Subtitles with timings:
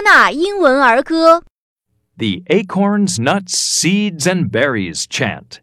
[0.00, 1.42] 纳英文儿歌。
[2.18, 5.60] The acorns, nuts, seeds, and berries chant.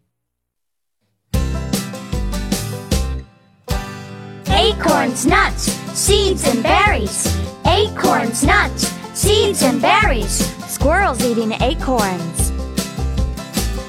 [4.46, 7.26] Acorns, nuts, seeds, and berries.
[7.64, 10.46] Acorns, nuts, seeds, and berries.
[10.68, 12.52] Squirrels eating acorns.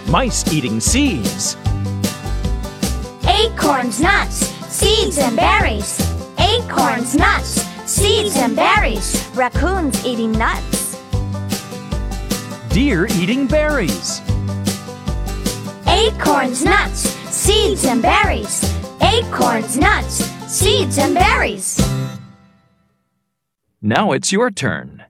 [0.09, 1.55] Mice eating seeds.
[3.27, 5.99] Acorns, nuts, seeds, and berries.
[9.34, 10.96] Raccoons eating nuts.
[12.70, 14.20] Deer eating berries.
[15.86, 18.64] Acorns, nuts, seeds, and berries.
[19.00, 21.78] Acorns, nuts, seeds, and berries.
[23.80, 25.04] Now it's your turn.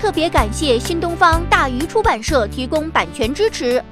[0.00, 3.84] 特别感谢新东方大鱼出版社提供版权支持。